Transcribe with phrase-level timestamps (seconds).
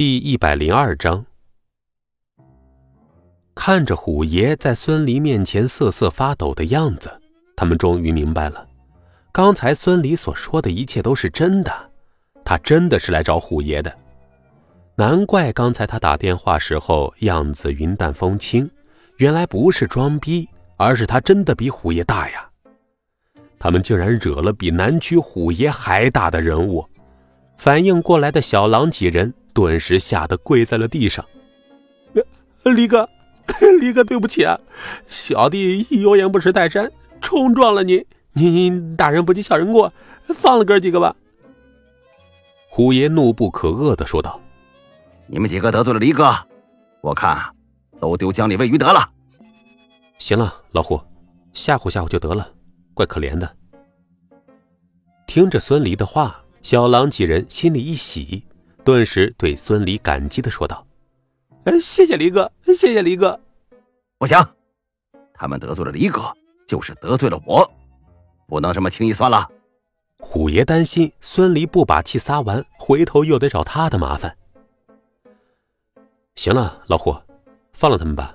[0.00, 1.26] 第一百零二章，
[3.54, 7.20] 看着虎爷在孙离面前瑟瑟发抖的样子，
[7.54, 8.66] 他们终于明白了，
[9.30, 11.70] 刚才孙离所说的一切都是真的，
[12.46, 13.94] 他真的是来找虎爷的。
[14.94, 18.70] 难怪刚才他打电话时候样子云淡风轻，
[19.18, 20.48] 原来不是装逼，
[20.78, 22.48] 而是他真的比虎爷大呀！
[23.58, 26.86] 他们竟然惹了比南区虎爷还大的人物，
[27.58, 29.34] 反应过来的小狼几人。
[29.52, 31.24] 顿时吓得跪在了地上。
[32.64, 33.08] 李哥，
[33.80, 34.58] 李哥，对不起啊，
[35.06, 38.04] 小弟有眼不识泰山，冲撞了您。
[38.34, 39.92] 您大人不计小人过，
[40.34, 41.16] 放了哥几个吧。
[42.68, 44.40] 虎爷怒不可遏的说道
[45.26, 46.32] ：“你们几个得罪了李哥，
[47.00, 47.36] 我看
[47.98, 49.10] 都丢江里喂鱼得了。”
[50.18, 51.00] 行了，老虎，
[51.54, 52.46] 吓唬吓唬就得了，
[52.92, 53.56] 怪可怜的。
[55.26, 58.44] 听着孙离的话，小狼几人心里一喜。
[58.84, 60.86] 顿时对孙离感激的说道
[61.82, 63.38] ：“谢谢离哥，谢谢离哥。
[64.18, 64.36] 不行，
[65.34, 66.32] 他们得罪了离哥，
[66.66, 67.70] 就是得罪了我，
[68.46, 69.48] 不能这么轻易算了。”
[70.18, 74.36] 虎爷担心孙离不把气撒完，回头又得找他的麻烦。
[76.34, 77.14] 行了，老虎，
[77.72, 78.34] 放了他们吧。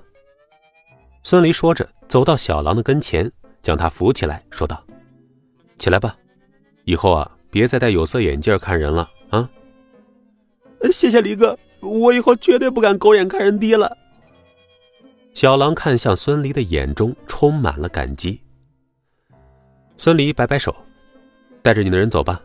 [1.22, 3.30] 孙离说着，走到小狼的跟前，
[3.62, 4.82] 将他扶起来，说道
[5.78, 6.16] ：“起来吧，
[6.84, 9.48] 以后啊，别再戴有色眼镜看人了啊。”
[10.92, 13.96] 谢谢李哥，我以后绝对不敢狗眼看人低了。
[15.34, 18.40] 小狼看向孙离的眼中充满了感激。
[19.98, 20.74] 孙离摆摆手，
[21.62, 22.42] 带着你的人走吧。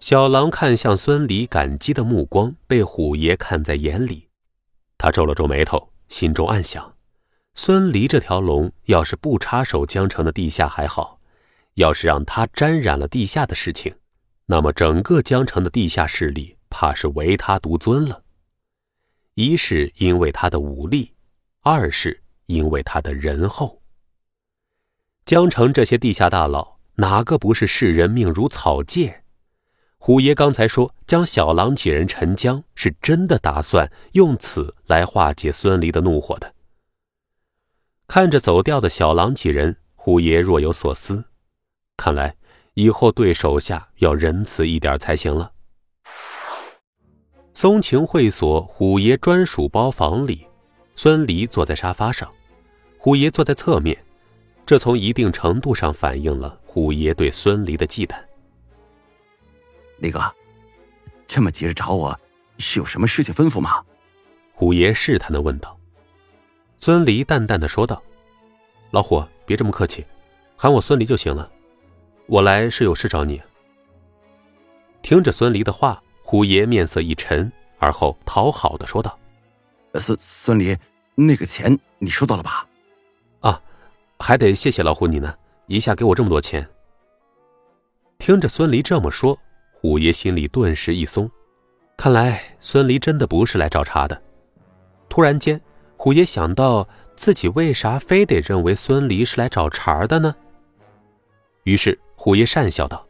[0.00, 4.28] 小狼看向孙离感激的目光被虎爷看在眼里，
[4.98, 6.94] 他皱了皱眉头，心中暗想：
[7.54, 11.20] 孙离这条龙要是不插手江城的地下还好，
[11.74, 13.94] 要是让他沾染了地下的事情。
[14.46, 18.22] 那么，整个江城的地下势力怕是唯他独尊了。
[19.34, 21.14] 一是因为他的武力，
[21.62, 23.80] 二是因为他的仁厚。
[25.24, 29.22] 江城这些地下大佬，哪个不是视人命如草芥？
[29.96, 36.54] 虎爷刚才说将小狼几人沉江，是真的打算用此来化解孙离的怒火的。
[38.06, 41.24] 看着走掉的小狼几人，虎爷若有所思，
[41.96, 42.36] 看来。
[42.74, 45.52] 以后对手下要仁慈一点才行了。
[47.52, 50.46] 松晴会所虎爷专属包房里，
[50.96, 52.28] 孙离坐在沙发上，
[52.98, 53.96] 虎爷坐在侧面，
[54.66, 58.16] 这从一定程度上反映了虎爷对孙离的忌惮。
[59.98, 60.20] 李哥，
[61.28, 62.18] 这么急着找我，
[62.58, 63.84] 是有什么事情吩咐吗？
[64.52, 65.78] 虎爷试探的问道。
[66.78, 68.02] 孙离淡淡的说道
[68.90, 70.04] ：“老虎，别这么客气，
[70.56, 71.48] 喊我孙离就行了。”
[72.26, 73.40] 我来是有事找你。
[75.02, 79.18] 听着孙离的话，虎爷面色一沉，而后讨好的说道
[80.00, 80.76] ：“孙孙离，
[81.14, 82.66] 那个钱你收到了吧
[83.40, 83.60] ？”“啊，
[84.18, 85.34] 还得谢谢老虎你呢，
[85.66, 86.66] 一下给我这么多钱。”
[88.18, 89.38] 听着孙离这么说，
[89.74, 91.30] 虎爷心里顿时一松，
[91.96, 94.22] 看来孙离真的不是来找茬的。
[95.10, 95.60] 突然间，
[95.98, 100.34] 虎爷想到自己为啥非得认为孙离是来找茬的呢？
[101.64, 102.00] 于是。
[102.16, 103.06] 虎爷讪笑道：“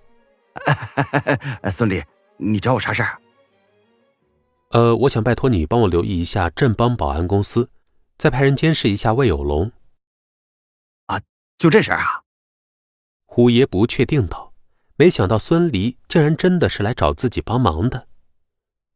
[1.71, 2.03] 孙离，
[2.37, 3.19] 你找我啥事儿？
[4.71, 7.71] 呃，我想拜托你帮我留意一下镇邦保安公司，
[8.19, 9.71] 再派人监视一下魏有龙。
[11.07, 11.21] 啊，
[11.59, 12.23] 就这事儿啊？”
[13.25, 14.53] 虎爷不确定道
[14.97, 18.09] ：“没想到孙离竟然真的是来找自己帮忙的。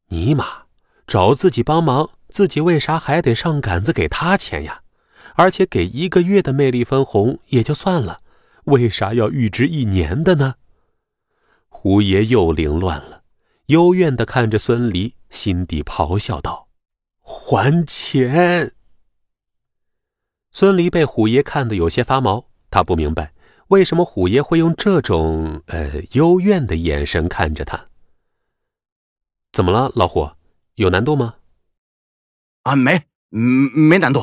[0.08, 0.62] 尼玛，
[1.06, 4.82] 找自己帮忙，自己为啥还得上杆子给他钱呀？
[5.36, 8.18] 而且给一个月的魅力分红也就算了。”
[8.68, 10.54] 为啥要预支一年的呢？
[11.68, 13.22] 胡爷又凌乱了，
[13.66, 16.68] 幽怨的看着孙离，心底咆哮道
[17.20, 18.74] ：“还钱！”
[20.50, 23.32] 孙离被虎爷看得有些发毛，他不明白
[23.68, 27.88] 为什么虎爷会用这种呃幽怨的眼神看着他。
[29.52, 30.30] 怎么了，老虎？
[30.74, 31.36] 有难度吗？
[32.62, 34.22] 啊，没，没难度，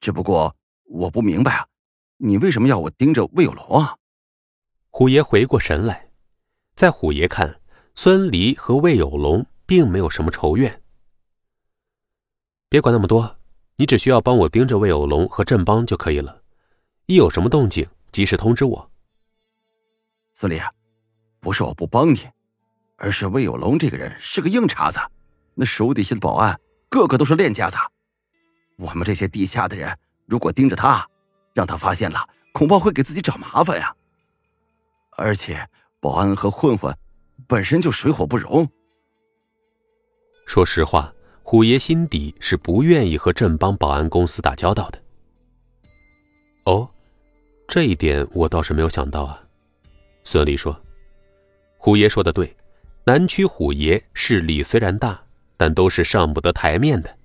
[0.00, 0.54] 只不过
[0.84, 1.66] 我不明白啊。
[2.24, 3.96] 你为什么要我盯着魏有龙啊？
[4.90, 6.08] 虎爷回过神来，
[6.76, 7.60] 在虎爷看，
[7.96, 10.80] 孙离和魏有龙并没有什么仇怨。
[12.68, 13.38] 别管那么多，
[13.74, 16.42] 你只需要帮我盯着魏有龙和振邦就可以了。
[17.06, 18.90] 一有什么动静，及时通知我。
[20.32, 20.60] 孙离，
[21.40, 22.28] 不是我不帮你，
[22.98, 25.00] 而是魏有龙这个人是个硬茬子，
[25.54, 26.56] 那手底下的保安
[26.88, 27.76] 个个都是练家子，
[28.78, 31.04] 我们这些地下的人如果盯着他。
[31.52, 33.94] 让他发现了，恐怕会给自己找麻烦呀。
[35.16, 35.68] 而且
[36.00, 36.96] 保安和混混
[37.46, 38.66] 本身就水火不容。
[40.46, 41.12] 说实话，
[41.42, 45.02] 虎爷心底是不愿意和镇邦保安公司打交道的。
[46.64, 46.88] 哦，
[47.68, 49.42] 这一点我倒是没有想到啊。
[50.24, 50.80] 孙俪说
[51.78, 52.56] ：“虎爷说的对，
[53.04, 55.22] 南区虎爷势力虽然大，
[55.56, 57.18] 但都是上不得台面的。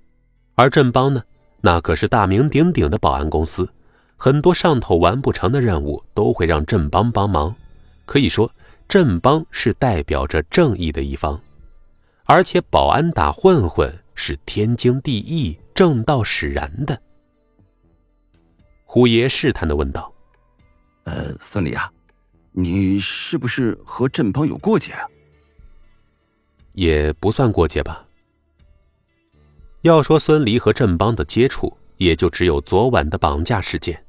[0.56, 1.24] 而镇邦呢，
[1.62, 3.72] 那可是大名鼎鼎的保安公司，
[4.18, 7.56] 很多上头完不成的任务都会让镇邦帮忙。
[8.06, 8.52] 可以说，
[8.88, 11.40] 镇邦是代表着正义的一方。
[12.26, 17.02] 而且，保安打混混是天经地义、正道使然的。”
[18.84, 20.12] 虎爷试探的问道
[21.06, 21.92] ：“呃，孙俪啊。”
[22.60, 25.06] 你是不是和镇邦有过节啊？
[26.74, 28.04] 也不算过节吧。
[29.82, 34.04] 要说孙离和镇邦的接触，也就只有昨晚的绑架事件。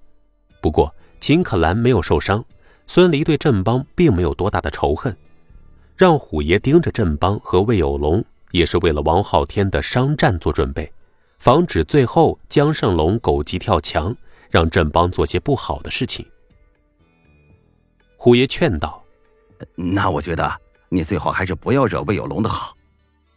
[0.60, 2.44] 不过秦可兰没有受伤，
[2.87, 5.16] 孙离对振邦并没有多大的仇恨。
[5.96, 10.93] 让虎爷盯着振邦和魏有龙，也是为了王昊天的商战做准备，
[11.40, 14.16] 防止最后江胜龙狗急跳墙，
[14.49, 16.25] 让振邦做些不好的事情。
[18.16, 19.02] 虎爷劝道
[19.75, 22.76] ：“那我觉得你最好还是不要惹魏有龙的好。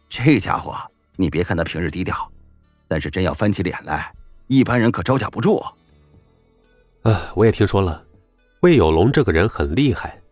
[0.08, 0.76] 这家伙，
[1.16, 2.30] 你别看他平日低调，
[2.86, 4.12] 但是真要翻起脸来，
[4.46, 5.60] 一般人可招架不住。”
[7.02, 8.04] 啊，我也听说了，
[8.60, 10.22] 魏有龙这个人很厉害。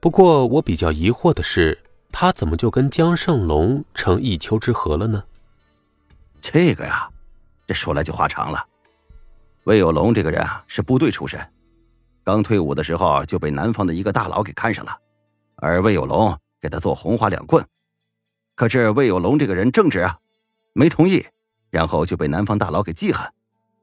[0.00, 1.76] 不过我比较疑惑的是，
[2.12, 5.24] 他怎么就跟江胜龙成一丘之貉了呢？
[6.40, 7.10] 这个呀，
[7.66, 8.64] 这说来就话长了。
[9.64, 11.40] 魏有龙这个人啊，是部队出身。
[12.22, 14.96] 刚退伍的时候就被南方的一个大佬给看上了，
[15.56, 17.66] 而魏有龙给他做红花两棍，
[18.54, 20.16] 可是魏有龙这个人正直啊，
[20.74, 21.26] 没同意，
[21.70, 23.26] 然后就被南方大佬给记恨，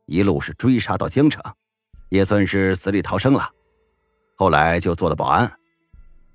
[0.06, 1.44] 一路是追杀到江城，
[2.16, 3.50] 也算是死里逃生了。
[4.36, 5.52] 后来就做了保安，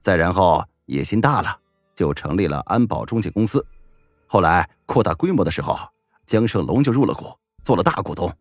[0.00, 1.58] 再然后野心大了，
[1.94, 3.64] 就成立了安保中介公司。
[4.26, 5.76] 后来扩大规模的时候，
[6.26, 7.26] 江胜龙就入了股，
[7.64, 8.32] 做了大股东。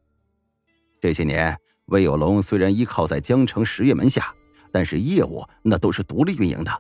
[1.01, 1.57] 这些年。
[1.91, 4.31] 魏有龙虽然依靠在江城实业门下，
[4.71, 6.71] 但是业务那都是独立运营的。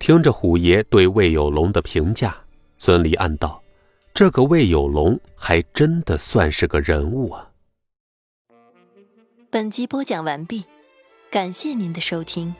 [0.00, 2.36] 听着虎爷对魏有龙的评价，
[2.76, 3.62] 孙离暗道
[4.12, 7.47] ：“这个魏有龙还真的算是个人物啊。”
[9.50, 10.62] 本集播讲完毕，
[11.30, 12.54] 感谢您的收听。